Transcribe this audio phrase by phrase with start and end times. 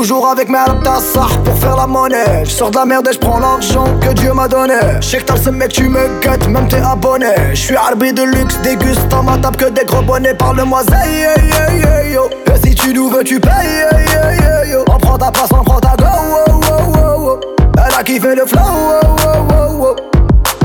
[0.00, 2.42] Toujours avec mes alptassars pour faire la monnaie.
[2.44, 4.72] J'sors de la merde et j'prends l'argent que Dieu m'a donné.
[5.02, 7.26] J'sais que t'as le mec, tu me guettes, même t'es abonné.
[7.52, 10.32] J'suis arbitre de luxe, déguste dans ma table que des gros bonnets.
[10.32, 12.30] Parle-moi, zay, yo.
[12.46, 14.86] Et si tu nous veux, tu payes, yo.
[14.88, 17.38] On prend ta place, on prend ta go,
[17.76, 19.96] Elle a kiffé le flow,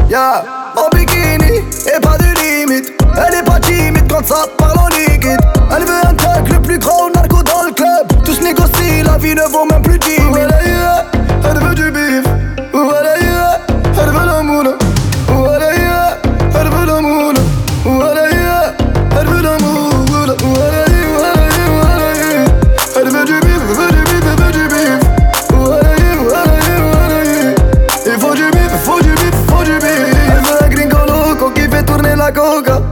[0.09, 0.45] Yeah,
[0.77, 1.57] en bikini
[1.93, 2.93] et pas de limite.
[3.17, 5.41] Elle est pas timide quand ça parle en liquide.
[5.75, 6.13] Elle veut un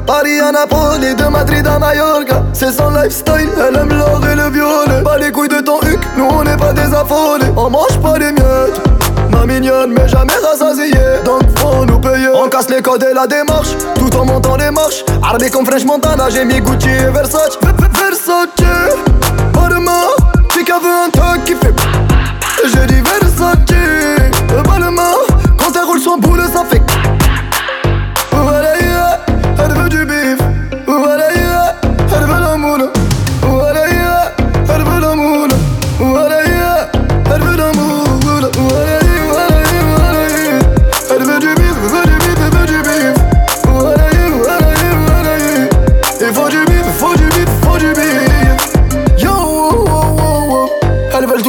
[0.06, 2.44] Paris à Napoli, de Madrid à Mallorca.
[2.54, 5.04] C'est son lifestyle, elle aime l'or et le violet.
[5.04, 7.52] Pas les couilles de ton huc, nous on n'est pas des affolés.
[7.56, 8.81] On mange pas des miettes.
[9.31, 10.94] Ma mignonne, mais jamais rassasiée.
[11.24, 12.30] Donc faut nous payer.
[12.34, 15.04] On casse les codes et la démarche, tout en montant les marches.
[15.22, 17.58] Armé comme French Montana, j'ai mis Gucci et Versace.
[17.62, 18.59] Versace,
[19.80, 20.16] mort.
[20.52, 21.09] Chica veut un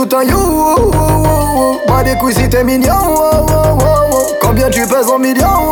[0.07, 2.03] tout oh, oh, oh, oh.
[2.05, 4.37] Des couilles si t'es mignon, oh, oh.
[4.41, 5.71] Combien tu pèses en millions,